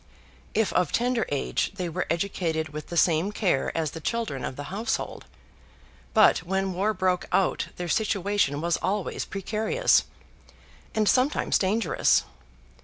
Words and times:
If 0.55 0.73
of 0.73 0.91
tender 0.91 1.27
age 1.29 1.73
they 1.75 1.87
were 1.87 2.07
educated 2.09 2.69
with 2.69 2.87
the 2.87 2.97
same 2.97 3.31
care 3.31 3.71
as 3.77 3.91
the 3.91 3.99
children 4.01 4.43
of 4.43 4.55
the 4.55 4.63
household. 4.73 5.25
But 6.15 6.39
when 6.39 6.73
war 6.73 6.91
broke 6.95 7.27
out 7.31 7.67
their 7.75 7.87
situation 7.87 8.61
was 8.61 8.77
always 8.77 9.25
precarious, 9.25 10.05
and 10.95 11.07
sometimes 11.07 11.59
dangerous. 11.59 12.23